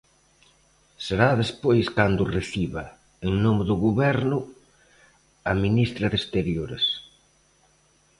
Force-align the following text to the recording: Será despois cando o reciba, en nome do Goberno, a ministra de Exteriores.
Será 1.05 1.29
despois 1.43 1.85
cando 1.97 2.19
o 2.23 2.31
reciba, 2.37 2.83
en 3.25 3.33
nome 3.45 3.63
do 3.69 3.75
Goberno, 3.85 4.39
a 5.49 5.51
ministra 5.63 6.05
de 6.09 6.17
Exteriores. 6.21 6.85